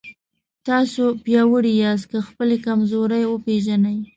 تاسو 0.67 1.03
پیاوړي 1.23 1.73
یاست 1.83 2.05
که 2.11 2.17
خپلې 2.27 2.57
کمزورۍ 2.65 3.23
وپېژنئ. 3.27 3.99